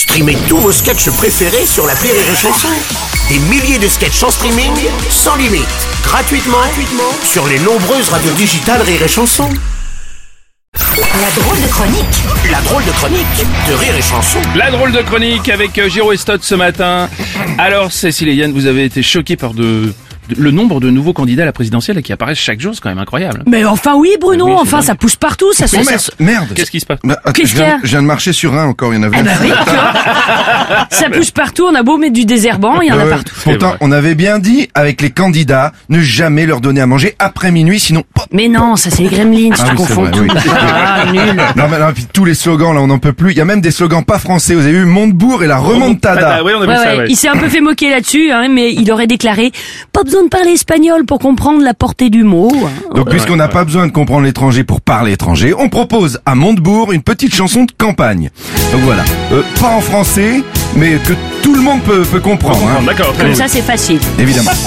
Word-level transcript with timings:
Streamez 0.00 0.36
tous 0.48 0.56
vos 0.56 0.72
sketchs 0.72 1.10
préférés 1.10 1.66
sur 1.66 1.86
la 1.86 1.92
Rire 1.92 2.14
et 2.14 2.34
Chanson. 2.34 2.68
Des 3.28 3.38
milliers 3.50 3.78
de 3.78 3.86
sketchs 3.86 4.22
en 4.22 4.30
streaming, 4.30 4.72
sans 5.10 5.36
limite, 5.36 5.66
gratuitement, 6.02 6.56
gratuitement 6.56 7.12
sur 7.22 7.46
les 7.46 7.58
nombreuses 7.58 8.08
radios 8.08 8.32
digitales 8.32 8.80
Rire 8.80 9.02
et 9.02 9.08
Chanson. 9.08 9.46
La 10.74 11.42
drôle 11.42 11.60
de 11.60 11.66
chronique 11.68 12.50
La 12.50 12.60
drôle 12.62 12.82
de 12.86 12.90
chronique 12.92 13.46
de 13.68 13.74
Rire 13.74 13.94
et 13.94 14.00
Chanson. 14.02 14.40
La 14.56 14.70
drôle 14.70 14.92
de 14.92 15.02
chronique 15.02 15.50
avec 15.50 15.76
euh, 15.78 15.90
Giro 15.90 16.12
Estot 16.12 16.38
ce 16.40 16.54
matin. 16.54 17.10
Alors, 17.58 17.92
Cécile 17.92 18.28
et 18.30 18.34
Yann, 18.34 18.52
vous 18.52 18.64
avez 18.66 18.84
été 18.86 19.02
choqués 19.02 19.36
par 19.36 19.52
de, 19.52 19.62
de- 19.62 19.94
le 20.36 20.50
nombre 20.50 20.80
de 20.80 20.90
nouveaux 20.90 21.12
candidats 21.12 21.42
à 21.42 21.46
la 21.46 21.52
présidentielle 21.52 22.00
qui 22.02 22.12
apparaissent 22.12 22.38
chaque 22.38 22.60
jour, 22.60 22.74
c'est 22.74 22.80
quand 22.80 22.88
même 22.88 22.98
incroyable. 22.98 23.42
Mais 23.46 23.64
enfin 23.64 23.94
oui 23.96 24.10
Bruno, 24.20 24.46
Oui, 24.46 24.52
enfin 24.58 24.82
ça 24.82 24.94
pousse 24.94 25.16
partout, 25.16 25.52
ça 25.52 25.66
se... 25.66 25.76
Oh, 25.76 26.12
merde. 26.18 26.48
Qu'est-ce 26.54 26.70
qui 26.70 26.80
se 26.80 26.86
passe? 26.86 26.98
Bah, 27.04 27.18
attends, 27.24 27.42
je, 27.44 27.54
viens, 27.54 27.64
qu'il 27.64 27.72
y 27.72 27.74
a 27.74 27.78
je 27.82 27.88
viens 27.88 28.02
de 28.02 28.06
marcher 28.06 28.32
sur 28.32 28.54
un 28.54 28.66
encore, 28.66 28.92
il 28.92 28.96
y 28.96 29.00
en 29.00 29.04
avait 29.04 29.18
un. 29.18 29.22
bah 29.22 29.30
oui, 29.42 29.48
tu 29.64 29.70
vois. 29.70 30.86
ça 30.90 31.10
pousse 31.10 31.30
partout, 31.30 31.66
on 31.70 31.74
a 31.74 31.82
beau 31.82 31.96
mettre 31.98 32.12
du 32.14 32.24
désherbant, 32.24 32.80
il 32.80 32.88
y 32.88 32.92
en 32.92 32.98
a 32.98 33.04
Ouais, 33.04 33.10
partout. 33.10 33.34
Pourtant, 33.44 33.74
on 33.80 33.92
avait 33.92 34.14
bien 34.14 34.38
dit 34.38 34.68
avec 34.74 35.00
les 35.00 35.10
candidats, 35.10 35.72
ne 35.88 36.00
jamais 36.00 36.46
leur 36.46 36.60
donner 36.60 36.80
à 36.80 36.86
manger 36.86 37.14
après 37.18 37.50
minuit, 37.50 37.80
sinon. 37.80 38.04
Mais 38.32 38.48
non, 38.48 38.76
ça 38.76 38.90
c'est 38.90 39.02
les 39.02 39.08
gremlins, 39.08 39.50
Ah 39.52 39.64
tu 39.64 39.70
oui, 39.70 39.76
confonds 39.76 40.10
tout. 40.10 40.24
vrai, 40.24 40.28
oui. 40.30 40.50
Ah, 40.50 41.04
nul. 41.12 41.20
Non, 41.56 41.64
mais 41.70 41.78
non, 41.78 41.92
puis 41.94 42.06
tous 42.12 42.24
les 42.24 42.34
slogans 42.34 42.74
là, 42.74 42.80
on 42.80 42.86
n'en 42.86 42.98
peut 42.98 43.12
plus. 43.12 43.32
Il 43.32 43.36
y 43.38 43.40
a 43.40 43.44
même 43.44 43.60
des 43.60 43.70
slogans 43.70 44.04
pas 44.04 44.18
français. 44.18 44.54
Vous 44.54 44.62
avez 44.62 44.72
vu 44.72 44.84
Montebourg 44.84 45.42
et 45.42 45.46
la 45.46 45.58
remontada. 45.58 46.36
Ah, 46.38 46.44
oui, 46.44 46.52
on 46.56 46.62
a 46.62 46.64
vu 46.66 46.70
Ouais, 46.70 46.76
ça, 46.76 46.92
ouais, 46.92 46.98
ouais. 46.98 47.06
Il 47.08 47.16
s'est 47.16 47.28
un 47.28 47.36
peu 47.36 47.48
fait 47.48 47.60
moquer 47.60 47.90
là-dessus, 47.90 48.30
hein, 48.30 48.48
mais 48.50 48.72
il 48.72 48.90
aurait 48.92 49.06
déclaré 49.06 49.50
«Pas 49.92 50.02
besoin 50.04 50.19
de 50.24 50.28
parler 50.28 50.52
espagnol 50.52 51.04
pour 51.04 51.18
comprendre 51.18 51.62
la 51.62 51.74
portée 51.74 52.10
du 52.10 52.24
mot. 52.24 52.50
hein. 52.64 52.70
Donc, 52.94 53.08
puisqu'on 53.10 53.36
n'a 53.36 53.48
pas 53.48 53.64
besoin 53.64 53.86
de 53.86 53.92
comprendre 53.92 54.22
l'étranger 54.24 54.64
pour 54.64 54.80
parler 54.80 55.12
étranger, 55.12 55.54
on 55.56 55.68
propose 55.68 56.20
à 56.26 56.34
Montebourg 56.34 56.92
une 56.92 57.02
petite 57.02 57.34
chanson 57.34 57.64
de 57.64 57.72
campagne. 57.76 58.30
Donc 58.72 58.80
voilà, 58.82 59.04
Euh, 59.32 59.42
pas 59.60 59.68
en 59.68 59.80
français, 59.80 60.42
mais 60.76 60.98
que 61.06 61.12
tout 61.42 61.54
le 61.54 61.60
monde 61.62 61.80
peut, 61.82 62.02
peut 62.02 62.20
comprendre. 62.20 62.60
hein. 62.68 62.82
D'accord, 62.86 63.12
Comme 63.18 63.34
ça 63.34 63.48
c'est 63.48 63.62
facile. 63.62 64.00
Évidemment. 64.18 64.50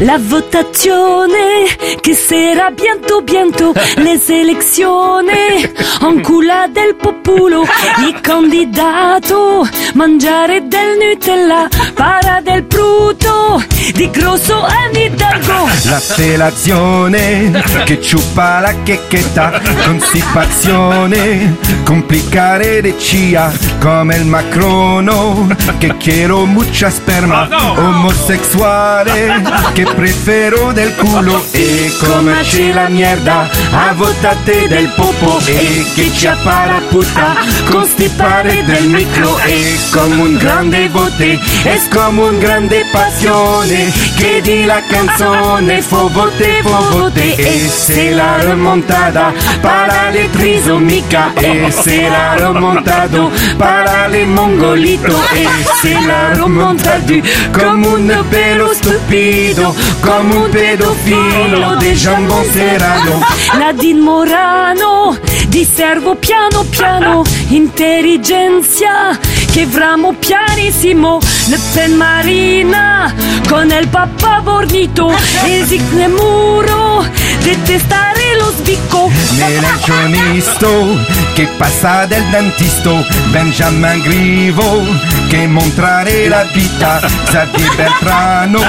La 0.00 0.18
votazione 0.18 1.66
che 2.00 2.14
sarà 2.14 2.70
bientôt 2.70 3.22
bientôt 3.22 3.72
le 3.98 4.18
elezioni 4.26 5.70
en 6.00 6.20
culla 6.22 6.66
del 6.72 6.96
popolo 6.96 7.62
il 8.08 8.20
candidato 8.20 9.64
mangiare 9.94 10.66
del 10.66 10.96
Nutella 10.98 11.68
para 11.94 12.40
del 12.42 12.62
bruto 12.62 13.62
di 13.90 14.08
grosso 14.10 14.62
Anne 14.62 15.06
Hidalgo 15.06 15.68
La 15.84 15.98
felazione 15.98 17.50
che 17.84 18.00
ciupa 18.00 18.60
la 18.60 18.74
checchetta, 18.82 19.60
constipazione, 19.84 21.56
complicare 21.84 22.80
decía 22.80 23.52
come 23.80 24.16
il 24.16 24.26
macrono, 24.26 25.48
che 25.78 25.96
quiero 25.96 26.44
mucha 26.44 26.88
sperma, 26.90 27.48
omosessuale, 27.76 29.42
che 29.72 29.84
prefero 29.84 30.72
del 30.72 30.94
culo. 30.94 31.44
E 31.50 31.92
come 31.98 32.40
c'è 32.42 32.72
la 32.72 32.88
mierda, 32.88 33.48
a 33.72 33.92
votate 33.94 34.68
del 34.68 34.92
popo 34.94 35.38
e 35.46 35.84
che 35.94 36.10
ciappa 36.12 36.66
la 36.66 36.80
puta, 36.88 37.34
constipare 37.68 38.62
del 38.64 38.86
micro 38.86 39.38
e 39.40 39.76
come 39.90 40.22
un 40.22 40.36
grande 40.36 40.88
vote, 40.88 41.38
es 41.64 41.88
come 41.88 42.22
un 42.22 42.38
grande 42.38 42.84
passione, 42.92 43.71
che 44.16 44.40
di 44.42 44.64
la 44.64 44.82
canzone, 44.86 45.80
fo 45.80 46.08
vote, 46.08 46.60
fo 46.62 46.88
vote, 46.90 47.34
e 47.36 47.68
se 47.68 48.10
la 48.10 48.36
remontada, 48.38 49.32
para 49.60 50.10
le 50.10 50.28
trisomica, 50.30 51.32
e 51.34 51.70
se 51.70 52.08
la 52.08 52.34
remontado, 52.36 53.30
para 53.56 54.08
le 54.08 54.24
mongolito, 54.24 55.16
e 55.34 55.46
se 55.80 55.98
la 56.06 56.34
remontadu, 56.34 57.22
come 57.52 57.86
un 57.86 58.24
pelo 58.28 58.72
stupido, 58.74 59.74
come 60.00 60.34
un 60.34 60.50
pedofilo 60.50 61.76
de 61.76 61.94
jambon 61.94 62.44
serrano. 62.52 63.20
Nadine 63.58 64.00
Morano 64.00 65.18
di 65.48 65.64
servo 65.64 66.14
piano 66.14 66.64
piano 66.64 67.22
intelligenza 67.48 69.18
che 69.50 69.66
vramo 69.66 70.14
pianissimo. 70.14 71.18
Le 71.48 71.58
Pen 71.74 71.92
Marina 71.94 73.12
con 73.48 73.70
il 73.70 73.88
papà 73.88 74.40
bornito 74.40 75.12
esigne 75.44 76.08
muro 76.08 77.04
detestare 77.42 78.11
lo 78.52 78.56
sbicco. 78.56 79.10
Nell'azionisto 79.36 80.98
che 81.34 81.46
passa 81.56 82.06
del 82.06 82.24
dentisto 82.26 83.04
Benjamin 83.30 84.00
Grivo 84.02 84.84
che 85.28 85.46
mostrare 85.46 86.28
la 86.28 86.44
vita 86.52 87.00
Xavier 87.24 87.74
Beltrano 87.74 88.60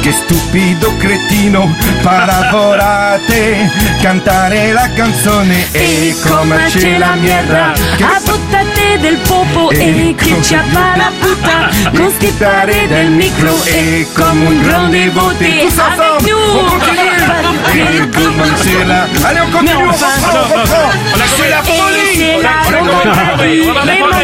che 0.00 0.12
stupido 0.12 0.96
cretino 0.96 1.74
paravolate 2.02 3.70
cantare 4.00 4.72
la 4.72 4.88
canzone 4.94 5.70
e 5.72 6.14
come 6.26 6.64
c'è 6.66 6.96
la 6.98 7.14
mierda 7.14 7.72
a 7.72 8.20
buttate 8.24 8.98
del 9.00 9.18
popo 9.26 9.70
e 9.70 10.14
che 10.16 10.42
ci 10.42 10.54
la 10.54 11.12
puta 11.20 11.68
constipare 11.94 12.86
del 12.86 13.10
micro 13.10 13.54
e 13.64 14.06
come 14.14 14.46
un 14.46 14.62
grande 14.62 15.10
vote 15.10 15.46
Tous 15.48 15.78
ensemble, 15.78 16.97
c'est 18.56 18.84
la... 18.84 19.28
Allez 19.28 19.40
on 19.40 19.50
continue, 19.50 19.74
on 19.76 19.88
reprend, 19.88 20.06
on 21.14 21.18
C'est 21.36 21.50
la 21.50 21.62
folie 21.62 22.18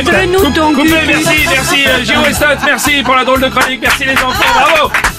cul. 0.04 1.06
merci, 1.06 1.46
merci, 1.50 1.84
euh, 1.86 2.28
Estot, 2.28 2.46
merci 2.64 3.02
pour 3.02 3.14
la 3.14 3.24
drôle 3.24 3.40
de 3.40 3.48
chronique, 3.48 3.80
merci 3.82 4.04
les 4.04 4.12
enfants, 4.12 4.44
bravo 4.54 5.13